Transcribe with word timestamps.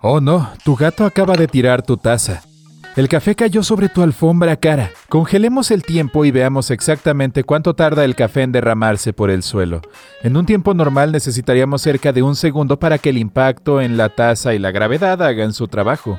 Oh 0.00 0.20
no, 0.20 0.48
tu 0.64 0.76
gato 0.76 1.04
acaba 1.04 1.34
de 1.34 1.48
tirar 1.48 1.82
tu 1.82 1.96
taza. 1.96 2.42
El 2.94 3.08
café 3.08 3.34
cayó 3.34 3.64
sobre 3.64 3.88
tu 3.88 4.02
alfombra 4.02 4.54
cara. 4.54 4.90
Congelemos 5.08 5.72
el 5.72 5.82
tiempo 5.82 6.24
y 6.24 6.30
veamos 6.30 6.70
exactamente 6.70 7.42
cuánto 7.42 7.74
tarda 7.74 8.04
el 8.04 8.14
café 8.14 8.42
en 8.42 8.52
derramarse 8.52 9.12
por 9.12 9.28
el 9.30 9.42
suelo. 9.42 9.82
En 10.22 10.36
un 10.36 10.46
tiempo 10.46 10.72
normal 10.72 11.10
necesitaríamos 11.10 11.82
cerca 11.82 12.12
de 12.12 12.22
un 12.22 12.36
segundo 12.36 12.78
para 12.78 12.98
que 12.98 13.08
el 13.08 13.18
impacto 13.18 13.80
en 13.80 13.96
la 13.96 14.08
taza 14.08 14.54
y 14.54 14.60
la 14.60 14.70
gravedad 14.70 15.20
hagan 15.20 15.52
su 15.52 15.66
trabajo. 15.66 16.16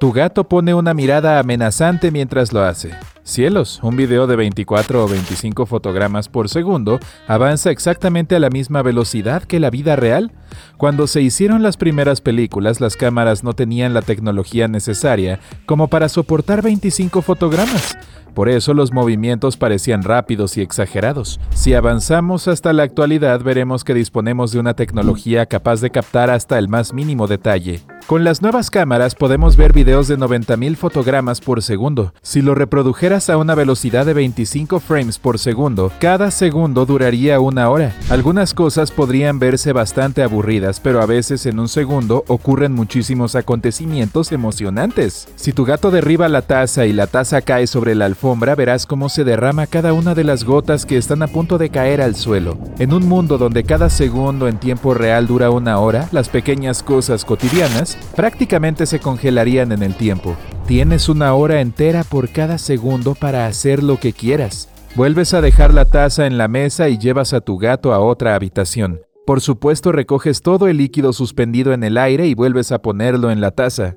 Tu 0.00 0.12
gato 0.12 0.48
pone 0.48 0.74
una 0.74 0.92
mirada 0.92 1.38
amenazante 1.38 2.10
mientras 2.10 2.52
lo 2.52 2.64
hace. 2.64 2.90
Cielos, 3.26 3.80
un 3.82 3.96
video 3.96 4.28
de 4.28 4.36
24 4.36 5.04
o 5.04 5.08
25 5.08 5.66
fotogramas 5.66 6.28
por 6.28 6.48
segundo 6.48 7.00
avanza 7.26 7.72
exactamente 7.72 8.36
a 8.36 8.38
la 8.38 8.50
misma 8.50 8.82
velocidad 8.82 9.42
que 9.42 9.58
la 9.58 9.68
vida 9.68 9.96
real. 9.96 10.30
Cuando 10.76 11.08
se 11.08 11.22
hicieron 11.22 11.60
las 11.60 11.76
primeras 11.76 12.20
películas, 12.20 12.80
las 12.80 12.96
cámaras 12.96 13.42
no 13.42 13.52
tenían 13.52 13.94
la 13.94 14.02
tecnología 14.02 14.68
necesaria 14.68 15.40
como 15.66 15.88
para 15.88 16.08
soportar 16.08 16.62
25 16.62 17.20
fotogramas. 17.20 17.98
Por 18.32 18.48
eso 18.48 18.74
los 18.74 18.92
movimientos 18.92 19.56
parecían 19.56 20.04
rápidos 20.04 20.56
y 20.56 20.60
exagerados. 20.60 21.40
Si 21.50 21.74
avanzamos 21.74 22.46
hasta 22.46 22.72
la 22.72 22.84
actualidad, 22.84 23.42
veremos 23.42 23.82
que 23.82 23.94
disponemos 23.94 24.52
de 24.52 24.60
una 24.60 24.74
tecnología 24.74 25.46
capaz 25.46 25.80
de 25.80 25.90
captar 25.90 26.30
hasta 26.30 26.60
el 26.60 26.68
más 26.68 26.92
mínimo 26.92 27.26
detalle. 27.26 27.80
Con 28.06 28.22
las 28.22 28.40
nuevas 28.40 28.70
cámaras 28.70 29.16
podemos 29.16 29.56
ver 29.56 29.72
videos 29.72 30.06
de 30.06 30.16
90.000 30.16 30.76
fotogramas 30.76 31.40
por 31.40 31.60
segundo. 31.60 32.14
Si 32.22 32.40
lo 32.40 32.54
reprodujeras 32.54 33.28
a 33.30 33.36
una 33.36 33.56
velocidad 33.56 34.06
de 34.06 34.14
25 34.14 34.78
frames 34.78 35.18
por 35.18 35.40
segundo, 35.40 35.90
cada 35.98 36.30
segundo 36.30 36.86
duraría 36.86 37.40
una 37.40 37.68
hora. 37.68 37.96
Algunas 38.08 38.54
cosas 38.54 38.92
podrían 38.92 39.40
verse 39.40 39.72
bastante 39.72 40.22
aburridas, 40.22 40.78
pero 40.78 41.02
a 41.02 41.06
veces 41.06 41.46
en 41.46 41.58
un 41.58 41.68
segundo 41.68 42.22
ocurren 42.28 42.74
muchísimos 42.74 43.34
acontecimientos 43.34 44.30
emocionantes. 44.30 45.26
Si 45.34 45.52
tu 45.52 45.64
gato 45.64 45.90
derriba 45.90 46.28
la 46.28 46.42
taza 46.42 46.86
y 46.86 46.92
la 46.92 47.08
taza 47.08 47.40
cae 47.42 47.66
sobre 47.66 47.96
la 47.96 48.04
alfombra, 48.04 48.54
verás 48.54 48.86
cómo 48.86 49.08
se 49.08 49.24
derrama 49.24 49.66
cada 49.66 49.92
una 49.92 50.14
de 50.14 50.22
las 50.22 50.44
gotas 50.44 50.86
que 50.86 50.96
están 50.96 51.24
a 51.24 51.26
punto 51.26 51.58
de 51.58 51.70
caer 51.70 52.00
al 52.00 52.14
suelo. 52.14 52.56
En 52.78 52.92
un 52.92 53.08
mundo 53.08 53.36
donde 53.36 53.64
cada 53.64 53.90
segundo 53.90 54.46
en 54.46 54.58
tiempo 54.58 54.94
real 54.94 55.26
dura 55.26 55.50
una 55.50 55.80
hora, 55.80 56.08
las 56.12 56.28
pequeñas 56.28 56.84
cosas 56.84 57.24
cotidianas 57.24 57.95
prácticamente 58.14 58.86
se 58.86 59.00
congelarían 59.00 59.72
en 59.72 59.82
el 59.82 59.94
tiempo. 59.94 60.36
Tienes 60.66 61.08
una 61.08 61.34
hora 61.34 61.60
entera 61.60 62.02
por 62.04 62.28
cada 62.30 62.58
segundo 62.58 63.14
para 63.14 63.46
hacer 63.46 63.82
lo 63.82 63.98
que 63.98 64.12
quieras. 64.12 64.68
Vuelves 64.96 65.34
a 65.34 65.40
dejar 65.40 65.74
la 65.74 65.84
taza 65.84 66.26
en 66.26 66.38
la 66.38 66.48
mesa 66.48 66.88
y 66.88 66.98
llevas 66.98 67.32
a 67.32 67.40
tu 67.40 67.58
gato 67.58 67.92
a 67.92 68.00
otra 68.00 68.34
habitación. 68.34 69.00
Por 69.26 69.40
supuesto 69.40 69.92
recoges 69.92 70.40
todo 70.40 70.68
el 70.68 70.78
líquido 70.78 71.12
suspendido 71.12 71.72
en 71.72 71.84
el 71.84 71.98
aire 71.98 72.26
y 72.26 72.34
vuelves 72.34 72.72
a 72.72 72.80
ponerlo 72.80 73.30
en 73.30 73.40
la 73.40 73.50
taza. 73.50 73.96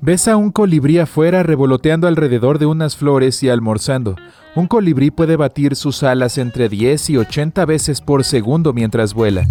Ves 0.00 0.28
a 0.28 0.36
un 0.36 0.50
colibrí 0.50 0.98
afuera 0.98 1.42
revoloteando 1.42 2.06
alrededor 2.06 2.58
de 2.58 2.66
unas 2.66 2.96
flores 2.96 3.42
y 3.42 3.48
almorzando. 3.48 4.16
Un 4.54 4.66
colibrí 4.66 5.10
puede 5.10 5.36
batir 5.36 5.76
sus 5.76 6.02
alas 6.02 6.38
entre 6.38 6.68
10 6.68 7.10
y 7.10 7.16
80 7.16 7.64
veces 7.64 8.00
por 8.00 8.22
segundo 8.22 8.72
mientras 8.72 9.14
vuela. 9.14 9.46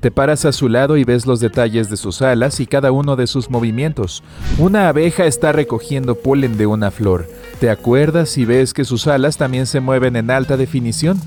Te 0.00 0.12
paras 0.12 0.44
a 0.44 0.52
su 0.52 0.68
lado 0.68 0.96
y 0.96 1.02
ves 1.02 1.26
los 1.26 1.40
detalles 1.40 1.90
de 1.90 1.96
sus 1.96 2.22
alas 2.22 2.60
y 2.60 2.66
cada 2.66 2.92
uno 2.92 3.16
de 3.16 3.26
sus 3.26 3.50
movimientos. 3.50 4.22
Una 4.56 4.88
abeja 4.88 5.26
está 5.26 5.50
recogiendo 5.50 6.14
polen 6.14 6.56
de 6.56 6.66
una 6.66 6.92
flor. 6.92 7.28
Te 7.58 7.68
acuerdas 7.68 8.38
y 8.38 8.44
ves 8.44 8.72
que 8.72 8.84
sus 8.84 9.08
alas 9.08 9.36
también 9.36 9.66
se 9.66 9.80
mueven 9.80 10.14
en 10.14 10.30
alta 10.30 10.56
definición. 10.56 11.20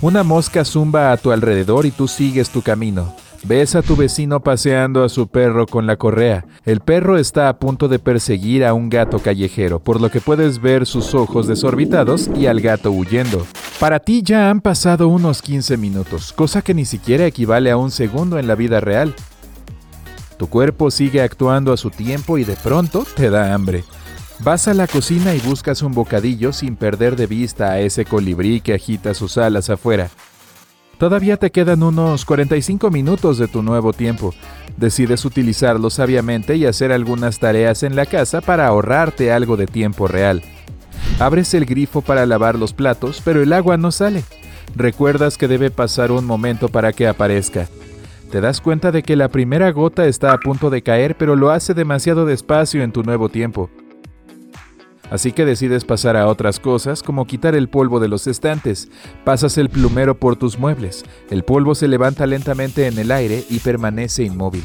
Una 0.00 0.24
mosca 0.24 0.64
zumba 0.64 1.12
a 1.12 1.16
tu 1.16 1.30
alrededor 1.30 1.86
y 1.86 1.92
tú 1.92 2.08
sigues 2.08 2.50
tu 2.50 2.62
camino. 2.62 3.14
Ves 3.44 3.74
a 3.74 3.82
tu 3.82 3.96
vecino 3.96 4.38
paseando 4.40 5.02
a 5.02 5.08
su 5.08 5.26
perro 5.26 5.66
con 5.66 5.84
la 5.84 5.96
correa. 5.96 6.44
El 6.64 6.78
perro 6.78 7.18
está 7.18 7.48
a 7.48 7.58
punto 7.58 7.88
de 7.88 7.98
perseguir 7.98 8.64
a 8.64 8.72
un 8.72 8.88
gato 8.88 9.18
callejero, 9.18 9.80
por 9.80 10.00
lo 10.00 10.12
que 10.12 10.20
puedes 10.20 10.60
ver 10.60 10.86
sus 10.86 11.12
ojos 11.12 11.48
desorbitados 11.48 12.30
y 12.36 12.46
al 12.46 12.60
gato 12.60 12.92
huyendo. 12.92 13.44
Para 13.80 13.98
ti 13.98 14.22
ya 14.22 14.48
han 14.48 14.60
pasado 14.60 15.08
unos 15.08 15.42
15 15.42 15.76
minutos, 15.76 16.32
cosa 16.32 16.62
que 16.62 16.72
ni 16.72 16.84
siquiera 16.84 17.26
equivale 17.26 17.72
a 17.72 17.76
un 17.76 17.90
segundo 17.90 18.38
en 18.38 18.46
la 18.46 18.54
vida 18.54 18.78
real. 18.78 19.12
Tu 20.36 20.48
cuerpo 20.48 20.92
sigue 20.92 21.20
actuando 21.20 21.72
a 21.72 21.76
su 21.76 21.90
tiempo 21.90 22.38
y 22.38 22.44
de 22.44 22.54
pronto 22.54 23.04
te 23.16 23.28
da 23.28 23.52
hambre. 23.54 23.82
Vas 24.38 24.68
a 24.68 24.74
la 24.74 24.86
cocina 24.86 25.34
y 25.34 25.40
buscas 25.40 25.82
un 25.82 25.94
bocadillo 25.94 26.52
sin 26.52 26.76
perder 26.76 27.16
de 27.16 27.26
vista 27.26 27.72
a 27.72 27.80
ese 27.80 28.04
colibrí 28.04 28.60
que 28.60 28.74
agita 28.74 29.14
sus 29.14 29.36
alas 29.36 29.68
afuera. 29.68 30.10
Todavía 30.98 31.36
te 31.36 31.50
quedan 31.50 31.82
unos 31.82 32.24
45 32.24 32.90
minutos 32.90 33.38
de 33.38 33.48
tu 33.48 33.62
nuevo 33.62 33.92
tiempo. 33.92 34.34
Decides 34.76 35.24
utilizarlo 35.24 35.90
sabiamente 35.90 36.56
y 36.56 36.66
hacer 36.66 36.92
algunas 36.92 37.38
tareas 37.38 37.82
en 37.82 37.96
la 37.96 38.06
casa 38.06 38.40
para 38.40 38.66
ahorrarte 38.66 39.32
algo 39.32 39.56
de 39.56 39.66
tiempo 39.66 40.06
real. 40.06 40.42
Abres 41.18 41.54
el 41.54 41.66
grifo 41.66 42.00
para 42.00 42.26
lavar 42.26 42.56
los 42.56 42.72
platos, 42.72 43.20
pero 43.24 43.42
el 43.42 43.52
agua 43.52 43.76
no 43.76 43.90
sale. 43.90 44.24
Recuerdas 44.74 45.36
que 45.36 45.48
debe 45.48 45.70
pasar 45.70 46.12
un 46.12 46.24
momento 46.24 46.68
para 46.68 46.92
que 46.92 47.06
aparezca. 47.06 47.68
Te 48.30 48.40
das 48.40 48.60
cuenta 48.60 48.92
de 48.92 49.02
que 49.02 49.14
la 49.14 49.28
primera 49.28 49.70
gota 49.72 50.06
está 50.06 50.32
a 50.32 50.38
punto 50.38 50.70
de 50.70 50.82
caer, 50.82 51.16
pero 51.18 51.36
lo 51.36 51.50
hace 51.50 51.74
demasiado 51.74 52.24
despacio 52.24 52.82
en 52.82 52.92
tu 52.92 53.02
nuevo 53.02 53.28
tiempo. 53.28 53.68
Así 55.12 55.32
que 55.32 55.44
decides 55.44 55.84
pasar 55.84 56.16
a 56.16 56.26
otras 56.26 56.58
cosas 56.58 57.02
como 57.02 57.26
quitar 57.26 57.54
el 57.54 57.68
polvo 57.68 58.00
de 58.00 58.08
los 58.08 58.26
estantes. 58.26 58.88
Pasas 59.26 59.58
el 59.58 59.68
plumero 59.68 60.18
por 60.18 60.36
tus 60.36 60.58
muebles. 60.58 61.04
El 61.28 61.44
polvo 61.44 61.74
se 61.74 61.86
levanta 61.86 62.26
lentamente 62.26 62.86
en 62.86 62.98
el 62.98 63.10
aire 63.10 63.44
y 63.50 63.58
permanece 63.58 64.22
inmóvil. 64.24 64.64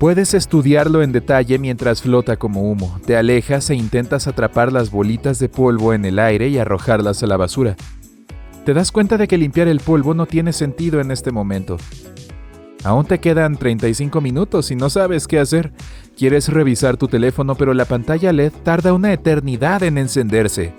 Puedes 0.00 0.32
estudiarlo 0.32 1.02
en 1.02 1.12
detalle 1.12 1.58
mientras 1.58 2.00
flota 2.00 2.38
como 2.38 2.62
humo. 2.62 2.98
Te 3.04 3.18
alejas 3.18 3.68
e 3.68 3.74
intentas 3.74 4.26
atrapar 4.26 4.72
las 4.72 4.90
bolitas 4.90 5.38
de 5.38 5.50
polvo 5.50 5.92
en 5.92 6.06
el 6.06 6.18
aire 6.18 6.48
y 6.48 6.56
arrojarlas 6.56 7.22
a 7.22 7.26
la 7.26 7.36
basura. 7.36 7.76
Te 8.64 8.72
das 8.72 8.92
cuenta 8.92 9.18
de 9.18 9.28
que 9.28 9.36
limpiar 9.36 9.68
el 9.68 9.80
polvo 9.80 10.14
no 10.14 10.24
tiene 10.24 10.54
sentido 10.54 11.02
en 11.02 11.10
este 11.10 11.32
momento. 11.32 11.76
Aún 12.82 13.04
te 13.04 13.20
quedan 13.20 13.58
35 13.58 14.22
minutos 14.22 14.70
y 14.70 14.74
no 14.74 14.88
sabes 14.88 15.28
qué 15.28 15.38
hacer. 15.38 15.70
Quieres 16.16 16.48
revisar 16.48 16.96
tu 16.96 17.06
teléfono 17.06 17.54
pero 17.54 17.74
la 17.74 17.84
pantalla 17.84 18.32
LED 18.32 18.52
tarda 18.62 18.94
una 18.94 19.12
eternidad 19.12 19.82
en 19.82 19.98
encenderse. 19.98 20.72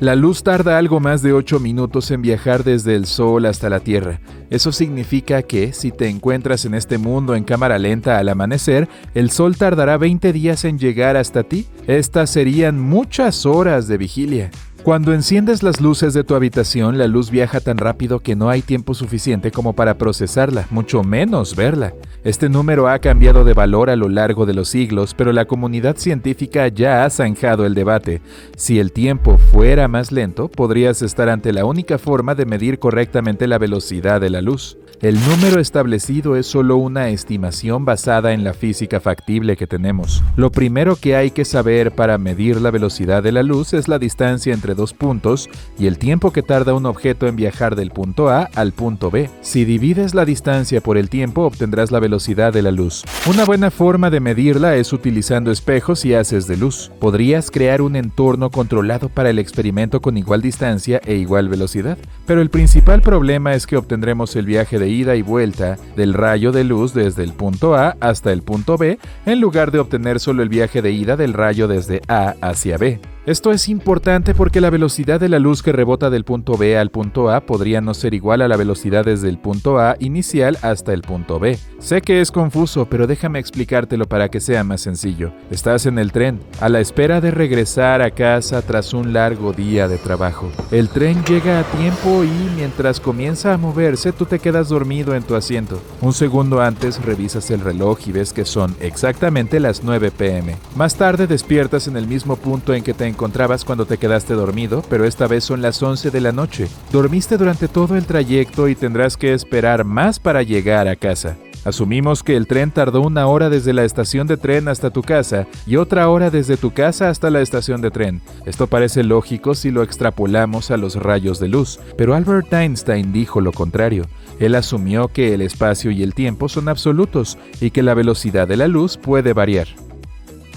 La 0.00 0.16
luz 0.16 0.42
tarda 0.42 0.76
algo 0.76 0.98
más 0.98 1.22
de 1.22 1.32
8 1.32 1.60
minutos 1.60 2.10
en 2.10 2.20
viajar 2.20 2.64
desde 2.64 2.96
el 2.96 3.06
Sol 3.06 3.46
hasta 3.46 3.70
la 3.70 3.78
Tierra. 3.78 4.20
Eso 4.50 4.72
significa 4.72 5.42
que, 5.42 5.72
si 5.72 5.92
te 5.92 6.08
encuentras 6.08 6.64
en 6.64 6.74
este 6.74 6.98
mundo 6.98 7.36
en 7.36 7.44
cámara 7.44 7.78
lenta 7.78 8.18
al 8.18 8.28
amanecer, 8.28 8.88
el 9.14 9.30
Sol 9.30 9.56
tardará 9.56 9.96
20 9.96 10.32
días 10.32 10.64
en 10.64 10.80
llegar 10.80 11.16
hasta 11.16 11.44
ti. 11.44 11.66
Estas 11.86 12.30
serían 12.30 12.80
muchas 12.80 13.46
horas 13.46 13.86
de 13.86 13.96
vigilia. 13.96 14.50
Cuando 14.84 15.14
enciendes 15.14 15.62
las 15.62 15.80
luces 15.80 16.12
de 16.12 16.24
tu 16.24 16.34
habitación, 16.34 16.98
la 16.98 17.06
luz 17.06 17.30
viaja 17.30 17.58
tan 17.58 17.78
rápido 17.78 18.20
que 18.20 18.36
no 18.36 18.50
hay 18.50 18.60
tiempo 18.60 18.92
suficiente 18.92 19.50
como 19.50 19.72
para 19.72 19.96
procesarla, 19.96 20.66
mucho 20.68 21.02
menos 21.02 21.56
verla. 21.56 21.94
Este 22.22 22.50
número 22.50 22.86
ha 22.86 22.98
cambiado 22.98 23.44
de 23.44 23.54
valor 23.54 23.88
a 23.88 23.96
lo 23.96 24.10
largo 24.10 24.44
de 24.44 24.52
los 24.52 24.68
siglos, 24.68 25.14
pero 25.14 25.32
la 25.32 25.46
comunidad 25.46 25.96
científica 25.96 26.68
ya 26.68 27.06
ha 27.06 27.08
zanjado 27.08 27.64
el 27.64 27.72
debate. 27.72 28.20
Si 28.58 28.78
el 28.78 28.92
tiempo 28.92 29.38
fuera 29.38 29.88
más 29.88 30.12
lento, 30.12 30.48
podrías 30.48 31.00
estar 31.00 31.30
ante 31.30 31.54
la 31.54 31.64
única 31.64 31.96
forma 31.96 32.34
de 32.34 32.44
medir 32.44 32.78
correctamente 32.78 33.46
la 33.46 33.56
velocidad 33.56 34.20
de 34.20 34.28
la 34.28 34.42
luz. 34.42 34.76
El 35.04 35.20
número 35.28 35.60
establecido 35.60 36.34
es 36.34 36.46
solo 36.46 36.78
una 36.78 37.10
estimación 37.10 37.84
basada 37.84 38.32
en 38.32 38.42
la 38.42 38.54
física 38.54 39.00
factible 39.00 39.54
que 39.54 39.66
tenemos. 39.66 40.24
Lo 40.34 40.50
primero 40.50 40.96
que 40.96 41.14
hay 41.14 41.30
que 41.30 41.44
saber 41.44 41.92
para 41.92 42.16
medir 42.16 42.58
la 42.58 42.70
velocidad 42.70 43.22
de 43.22 43.30
la 43.30 43.42
luz 43.42 43.74
es 43.74 43.86
la 43.86 43.98
distancia 43.98 44.54
entre 44.54 44.74
dos 44.74 44.94
puntos 44.94 45.50
y 45.78 45.88
el 45.88 45.98
tiempo 45.98 46.32
que 46.32 46.42
tarda 46.42 46.72
un 46.72 46.86
objeto 46.86 47.26
en 47.26 47.36
viajar 47.36 47.76
del 47.76 47.90
punto 47.90 48.30
A 48.30 48.48
al 48.54 48.72
punto 48.72 49.10
B. 49.10 49.28
Si 49.42 49.66
divides 49.66 50.14
la 50.14 50.24
distancia 50.24 50.80
por 50.80 50.96
el 50.96 51.10
tiempo 51.10 51.42
obtendrás 51.42 51.90
la 51.90 52.00
velocidad 52.00 52.54
de 52.54 52.62
la 52.62 52.70
luz. 52.70 53.04
Una 53.28 53.44
buena 53.44 53.70
forma 53.70 54.08
de 54.08 54.20
medirla 54.20 54.76
es 54.76 54.90
utilizando 54.94 55.50
espejos 55.50 56.06
y 56.06 56.14
haces 56.14 56.46
de 56.46 56.56
luz. 56.56 56.90
Podrías 56.98 57.50
crear 57.50 57.82
un 57.82 57.96
entorno 57.96 58.50
controlado 58.50 59.10
para 59.10 59.28
el 59.28 59.38
experimento 59.38 60.00
con 60.00 60.16
igual 60.16 60.40
distancia 60.40 60.98
e 61.04 61.16
igual 61.16 61.50
velocidad, 61.50 61.98
pero 62.26 62.40
el 62.40 62.48
principal 62.48 63.02
problema 63.02 63.52
es 63.52 63.66
que 63.66 63.76
obtendremos 63.76 64.34
el 64.36 64.46
viaje 64.46 64.78
de 64.78 64.93
ida 64.94 65.16
y 65.16 65.22
vuelta 65.22 65.76
del 65.96 66.14
rayo 66.14 66.52
de 66.52 66.64
luz 66.64 66.94
desde 66.94 67.22
el 67.22 67.32
punto 67.32 67.74
A 67.74 67.96
hasta 68.00 68.32
el 68.32 68.42
punto 68.42 68.78
B, 68.78 68.98
en 69.26 69.40
lugar 69.40 69.70
de 69.70 69.80
obtener 69.80 70.20
solo 70.20 70.42
el 70.42 70.48
viaje 70.48 70.80
de 70.80 70.92
ida 70.92 71.16
del 71.16 71.34
rayo 71.34 71.68
desde 71.68 72.00
A 72.08 72.34
hacia 72.40 72.78
B. 72.78 73.13
Esto 73.26 73.52
es 73.52 73.70
importante 73.70 74.34
porque 74.34 74.60
la 74.60 74.68
velocidad 74.68 75.18
de 75.18 75.30
la 75.30 75.38
luz 75.38 75.62
que 75.62 75.72
rebota 75.72 76.10
del 76.10 76.24
punto 76.24 76.58
B 76.58 76.76
al 76.76 76.90
punto 76.90 77.30
A 77.30 77.40
podría 77.40 77.80
no 77.80 77.94
ser 77.94 78.12
igual 78.12 78.42
a 78.42 78.48
la 78.48 78.58
velocidad 78.58 79.06
desde 79.06 79.30
el 79.30 79.38
punto 79.38 79.78
A 79.78 79.96
inicial 79.98 80.58
hasta 80.60 80.92
el 80.92 81.00
punto 81.00 81.38
B. 81.38 81.58
Sé 81.78 82.02
que 82.02 82.20
es 82.20 82.30
confuso, 82.30 82.84
pero 82.84 83.06
déjame 83.06 83.38
explicártelo 83.38 84.04
para 84.04 84.28
que 84.28 84.40
sea 84.40 84.62
más 84.62 84.82
sencillo. 84.82 85.32
Estás 85.50 85.86
en 85.86 85.98
el 85.98 86.12
tren, 86.12 86.38
a 86.60 86.68
la 86.68 86.80
espera 86.80 87.22
de 87.22 87.30
regresar 87.30 88.02
a 88.02 88.10
casa 88.10 88.60
tras 88.60 88.92
un 88.92 89.14
largo 89.14 89.54
día 89.54 89.88
de 89.88 89.96
trabajo. 89.96 90.52
El 90.70 90.90
tren 90.90 91.24
llega 91.24 91.60
a 91.60 91.64
tiempo 91.78 92.24
y 92.24 92.50
mientras 92.56 93.00
comienza 93.00 93.54
a 93.54 93.58
moverse 93.58 94.12
tú 94.12 94.26
te 94.26 94.38
quedas 94.38 94.68
dormido 94.68 95.14
en 95.14 95.22
tu 95.22 95.34
asiento. 95.34 95.80
Un 96.02 96.12
segundo 96.12 96.60
antes 96.60 97.02
revisas 97.02 97.50
el 97.50 97.60
reloj 97.60 98.00
y 98.06 98.12
ves 98.12 98.34
que 98.34 98.44
son 98.44 98.76
exactamente 98.80 99.60
las 99.60 99.82
9 99.82 100.10
pm. 100.10 100.56
Más 100.76 100.96
tarde 100.96 101.26
despiertas 101.26 101.88
en 101.88 101.96
el 101.96 102.06
mismo 102.06 102.36
punto 102.36 102.74
en 102.74 102.82
que 102.82 102.92
te 102.92 103.13
encontrabas 103.14 103.64
cuando 103.64 103.86
te 103.86 103.96
quedaste 103.96 104.34
dormido, 104.34 104.82
pero 104.90 105.04
esta 105.04 105.28
vez 105.28 105.44
son 105.44 105.62
las 105.62 105.80
11 105.80 106.10
de 106.10 106.20
la 106.20 106.32
noche. 106.32 106.66
Dormiste 106.90 107.38
durante 107.38 107.68
todo 107.68 107.96
el 107.96 108.06
trayecto 108.06 108.66
y 108.68 108.74
tendrás 108.74 109.16
que 109.16 109.32
esperar 109.32 109.84
más 109.84 110.18
para 110.18 110.42
llegar 110.42 110.88
a 110.88 110.96
casa. 110.96 111.36
Asumimos 111.64 112.22
que 112.22 112.36
el 112.36 112.46
tren 112.46 112.70
tardó 112.72 113.00
una 113.00 113.26
hora 113.26 113.48
desde 113.48 113.72
la 113.72 113.84
estación 113.84 114.26
de 114.26 114.36
tren 114.36 114.68
hasta 114.68 114.90
tu 114.90 115.00
casa 115.00 115.46
y 115.64 115.76
otra 115.76 116.08
hora 116.08 116.30
desde 116.30 116.56
tu 116.56 116.72
casa 116.72 117.08
hasta 117.08 117.30
la 117.30 117.40
estación 117.40 117.80
de 117.80 117.90
tren. 117.90 118.20
Esto 118.44 118.66
parece 118.66 119.02
lógico 119.02 119.54
si 119.54 119.70
lo 119.70 119.82
extrapolamos 119.82 120.70
a 120.70 120.76
los 120.76 120.96
rayos 120.96 121.38
de 121.38 121.48
luz, 121.48 121.80
pero 121.96 122.14
Albert 122.14 122.52
Einstein 122.52 123.12
dijo 123.12 123.40
lo 123.40 123.52
contrario. 123.52 124.04
Él 124.40 124.56
asumió 124.56 125.08
que 125.08 125.32
el 125.32 125.40
espacio 125.40 125.90
y 125.90 126.02
el 126.02 126.14
tiempo 126.14 126.48
son 126.48 126.68
absolutos 126.68 127.38
y 127.60 127.70
que 127.70 127.82
la 127.82 127.94
velocidad 127.94 128.46
de 128.46 128.56
la 128.56 128.68
luz 128.68 128.98
puede 128.98 129.32
variar. 129.32 129.68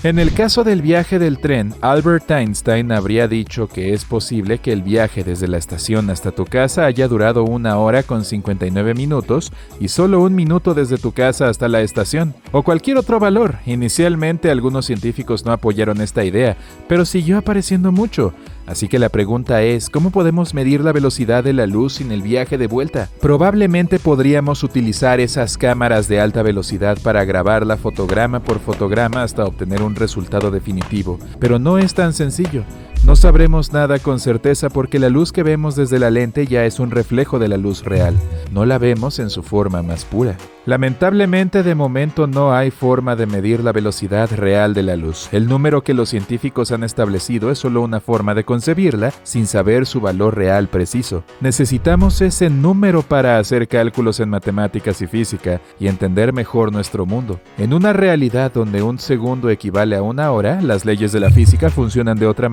En 0.03 0.19
el 0.19 0.31
caso 0.31 0.63
del 0.63 0.83
viaje 0.83 1.17
del 1.17 1.39
tren, 1.39 1.73
Albert 1.81 2.29
Einstein 2.29 2.91
habría 2.91 3.27
dicho 3.27 3.67
que 3.67 3.93
es 3.93 4.05
posible 4.05 4.59
que 4.59 4.71
el 4.71 4.83
viaje 4.83 5.23
desde 5.23 5.47
la 5.47 5.57
estación 5.57 6.11
hasta 6.11 6.31
tu 6.31 6.45
casa 6.45 6.85
haya 6.85 7.07
durado 7.07 7.43
una 7.43 7.79
hora 7.79 8.03
con 8.03 8.23
59 8.23 8.93
minutos 8.93 9.51
y 9.79 9.87
solo 9.87 10.21
un 10.21 10.35
minuto 10.35 10.75
desde 10.75 10.99
tu 10.99 11.13
casa 11.13 11.49
hasta 11.49 11.67
la 11.67 11.81
estación, 11.81 12.35
o 12.51 12.61
cualquier 12.61 12.97
otro 12.97 13.19
valor. 13.19 13.55
Inicialmente 13.65 14.51
algunos 14.51 14.85
científicos 14.85 15.45
no 15.45 15.51
apoyaron 15.51 15.99
esta 15.99 16.23
idea, 16.23 16.57
pero 16.87 17.03
siguió 17.03 17.39
apareciendo 17.39 17.91
mucho. 17.91 18.35
Así 18.67 18.89
que 18.89 18.99
la 18.99 19.07
pregunta 19.07 19.63
es, 19.63 19.89
¿cómo 19.89 20.11
podemos 20.11 20.53
medir 20.53 20.81
la 20.81 20.91
velocidad 20.91 21.41
de 21.41 21.53
la 21.53 21.65
luz 21.65 21.93
sin 21.93 22.11
el 22.11 22.21
viaje 22.21 22.57
de 22.57 22.67
vuelta? 22.67 23.07
Probablemente 23.21 23.97
podríamos 23.97 24.61
utilizar 24.61 25.21
esas 25.21 25.57
cámaras 25.57 26.09
de 26.09 26.19
alta 26.19 26.43
velocidad 26.43 26.97
para 27.01 27.23
grabarla 27.23 27.77
fotograma 27.77 28.41
por 28.41 28.59
fotograma 28.59 29.23
hasta 29.23 29.45
obtener 29.45 29.81
un 29.81 29.95
resultado 29.95 30.51
definitivo, 30.51 31.17
pero 31.39 31.59
no 31.59 31.77
es 31.77 31.93
tan 31.93 32.13
sencillo. 32.13 32.65
No 33.05 33.15
sabremos 33.15 33.71
nada 33.71 33.99
con 33.99 34.19
certeza 34.19 34.69
porque 34.69 34.99
la 34.99 35.09
luz 35.09 35.31
que 35.31 35.43
vemos 35.43 35.75
desde 35.75 35.99
la 35.99 36.09
lente 36.09 36.45
ya 36.45 36.65
es 36.65 36.79
un 36.79 36.91
reflejo 36.91 37.39
de 37.39 37.47
la 37.47 37.57
luz 37.57 37.83
real, 37.83 38.15
no 38.51 38.65
la 38.65 38.77
vemos 38.77 39.19
en 39.19 39.29
su 39.29 39.43
forma 39.43 39.81
más 39.81 40.05
pura. 40.05 40.37
Lamentablemente 40.67 41.63
de 41.63 41.75
momento 41.75 42.27
no 42.27 42.53
hay 42.53 42.71
forma 42.71 43.15
de 43.15 43.25
medir 43.25 43.63
la 43.63 43.71
velocidad 43.71 44.29
real 44.35 44.73
de 44.73 44.83
la 44.83 44.97
luz. 44.97 45.29
El 45.31 45.47
número 45.47 45.81
que 45.81 45.93
los 45.93 46.09
científicos 46.09 46.73
han 46.73 46.83
establecido 46.83 47.49
es 47.51 47.59
solo 47.59 47.81
una 47.81 48.01
forma 48.01 48.35
de 48.35 48.43
concebirla 48.43 49.13
sin 49.23 49.47
saber 49.47 49.85
su 49.85 50.01
valor 50.01 50.35
real 50.35 50.67
preciso. 50.67 51.23
Necesitamos 51.39 52.19
ese 52.19 52.49
número 52.49 53.01
para 53.01 53.39
hacer 53.39 53.69
cálculos 53.69 54.19
en 54.19 54.27
matemáticas 54.27 55.01
y 55.01 55.07
física 55.07 55.61
y 55.79 55.87
entender 55.87 56.33
mejor 56.33 56.73
nuestro 56.73 57.05
mundo. 57.05 57.39
En 57.57 57.73
una 57.73 57.93
realidad 57.93 58.51
donde 58.53 58.83
un 58.83 58.99
segundo 58.99 59.49
equivale 59.49 59.95
a 59.95 60.01
una 60.01 60.33
hora, 60.33 60.61
las 60.61 60.83
leyes 60.83 61.13
de 61.13 61.21
la 61.21 61.29
física 61.29 61.69
funcionan 61.69 62.19
de 62.19 62.27
otra 62.27 62.49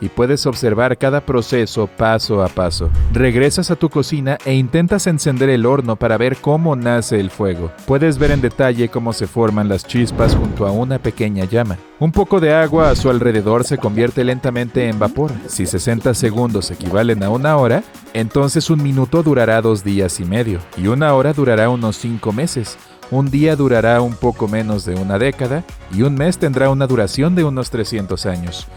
y 0.00 0.08
puedes 0.08 0.46
observar 0.46 0.96
cada 0.98 1.20
proceso 1.20 1.86
paso 1.86 2.42
a 2.42 2.48
paso. 2.48 2.90
Regresas 3.12 3.70
a 3.70 3.76
tu 3.76 3.88
cocina 3.88 4.38
e 4.44 4.54
intentas 4.54 5.06
encender 5.06 5.48
el 5.48 5.66
horno 5.66 5.96
para 5.96 6.16
ver 6.16 6.36
cómo 6.36 6.76
nace 6.76 7.18
el 7.18 7.30
fuego 7.30 7.48
Puedes 7.86 8.18
ver 8.18 8.30
en 8.30 8.40
detalle 8.40 8.88
cómo 8.88 9.12
se 9.12 9.26
forman 9.26 9.68
las 9.68 9.86
chispas 9.86 10.34
junto 10.34 10.66
a 10.66 10.72
una 10.72 10.98
pequeña 10.98 11.44
llama. 11.44 11.78
Un 11.98 12.12
poco 12.12 12.40
de 12.40 12.52
agua 12.52 12.90
a 12.90 12.96
su 12.96 13.10
alrededor 13.10 13.64
se 13.64 13.78
convierte 13.78 14.24
lentamente 14.24 14.88
en 14.88 14.98
vapor. 14.98 15.32
Si 15.46 15.66
60 15.66 16.14
segundos 16.14 16.70
equivalen 16.70 17.22
a 17.22 17.30
una 17.30 17.56
hora, 17.56 17.82
entonces 18.12 18.70
un 18.70 18.82
minuto 18.82 19.22
durará 19.22 19.60
dos 19.62 19.84
días 19.84 20.20
y 20.20 20.24
medio, 20.24 20.60
y 20.76 20.86
una 20.88 21.14
hora 21.14 21.32
durará 21.32 21.70
unos 21.70 21.96
cinco 21.96 22.32
meses. 22.32 22.76
Un 23.10 23.30
día 23.30 23.56
durará 23.56 24.02
un 24.02 24.14
poco 24.14 24.48
menos 24.48 24.84
de 24.84 24.94
una 24.94 25.18
década, 25.18 25.64
y 25.92 26.02
un 26.02 26.14
mes 26.14 26.38
tendrá 26.38 26.68
una 26.68 26.86
duración 26.86 27.34
de 27.34 27.44
unos 27.44 27.70
300 27.70 28.26
años. 28.26 28.68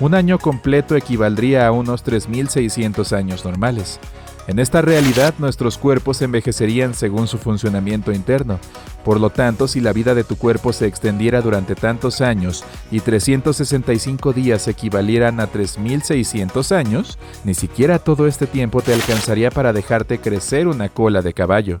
Un 0.00 0.14
año 0.14 0.38
completo 0.38 0.94
equivaldría 0.94 1.66
a 1.66 1.72
unos 1.72 2.04
3.600 2.04 3.16
años 3.16 3.44
normales. 3.44 3.98
En 4.46 4.60
esta 4.60 4.80
realidad 4.80 5.34
nuestros 5.38 5.76
cuerpos 5.76 6.22
envejecerían 6.22 6.94
según 6.94 7.26
su 7.26 7.36
funcionamiento 7.36 8.12
interno. 8.12 8.60
Por 9.04 9.20
lo 9.20 9.30
tanto, 9.30 9.66
si 9.66 9.80
la 9.80 9.92
vida 9.92 10.14
de 10.14 10.22
tu 10.22 10.36
cuerpo 10.36 10.72
se 10.72 10.86
extendiera 10.86 11.42
durante 11.42 11.74
tantos 11.74 12.20
años 12.20 12.64
y 12.92 13.00
365 13.00 14.32
días 14.32 14.68
equivalieran 14.68 15.40
a 15.40 15.48
3600 15.48 16.72
años, 16.72 17.18
ni 17.44 17.54
siquiera 17.54 17.98
todo 17.98 18.28
este 18.28 18.46
tiempo 18.46 18.80
te 18.80 18.94
alcanzaría 18.94 19.50
para 19.50 19.72
dejarte 19.72 20.18
crecer 20.18 20.68
una 20.68 20.88
cola 20.88 21.22
de 21.22 21.34
caballo. 21.34 21.80